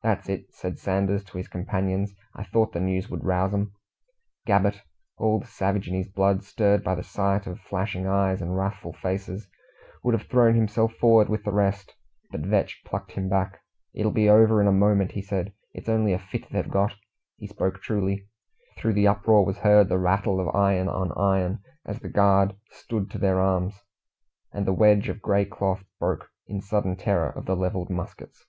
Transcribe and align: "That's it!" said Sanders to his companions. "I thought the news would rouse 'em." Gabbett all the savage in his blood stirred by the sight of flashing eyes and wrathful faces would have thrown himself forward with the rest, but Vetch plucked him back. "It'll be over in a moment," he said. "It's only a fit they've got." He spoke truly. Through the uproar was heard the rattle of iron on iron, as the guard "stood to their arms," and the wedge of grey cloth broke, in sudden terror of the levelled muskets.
"That's 0.00 0.28
it!" 0.28 0.54
said 0.54 0.78
Sanders 0.78 1.24
to 1.24 1.38
his 1.38 1.48
companions. 1.48 2.14
"I 2.32 2.44
thought 2.44 2.72
the 2.72 2.78
news 2.80 3.10
would 3.10 3.24
rouse 3.24 3.52
'em." 3.52 3.72
Gabbett 4.46 4.80
all 5.18 5.40
the 5.40 5.46
savage 5.48 5.88
in 5.88 5.94
his 5.94 6.06
blood 6.08 6.44
stirred 6.44 6.84
by 6.84 6.94
the 6.94 7.02
sight 7.02 7.48
of 7.48 7.60
flashing 7.60 8.06
eyes 8.06 8.40
and 8.40 8.56
wrathful 8.56 8.92
faces 8.92 9.48
would 10.04 10.14
have 10.14 10.28
thrown 10.28 10.54
himself 10.54 10.92
forward 10.94 11.28
with 11.28 11.42
the 11.42 11.52
rest, 11.52 11.94
but 12.30 12.46
Vetch 12.46 12.80
plucked 12.86 13.10
him 13.12 13.28
back. 13.28 13.60
"It'll 13.92 14.12
be 14.12 14.30
over 14.30 14.60
in 14.62 14.68
a 14.68 14.72
moment," 14.72 15.12
he 15.12 15.20
said. 15.20 15.52
"It's 15.74 15.88
only 15.88 16.12
a 16.12 16.18
fit 16.18 16.46
they've 16.48 16.70
got." 16.70 16.94
He 17.36 17.48
spoke 17.48 17.82
truly. 17.82 18.28
Through 18.78 18.94
the 18.94 19.08
uproar 19.08 19.44
was 19.44 19.58
heard 19.58 19.88
the 19.88 19.98
rattle 19.98 20.40
of 20.40 20.54
iron 20.54 20.88
on 20.88 21.10
iron, 21.18 21.58
as 21.84 21.98
the 21.98 22.08
guard 22.08 22.54
"stood 22.70 23.10
to 23.10 23.18
their 23.18 23.40
arms," 23.40 23.82
and 24.52 24.64
the 24.64 24.72
wedge 24.72 25.08
of 25.08 25.20
grey 25.20 25.44
cloth 25.44 25.84
broke, 25.98 26.30
in 26.46 26.60
sudden 26.62 26.94
terror 26.96 27.28
of 27.30 27.46
the 27.46 27.56
levelled 27.56 27.90
muskets. 27.90 28.46